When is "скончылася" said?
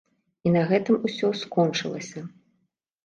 1.43-2.19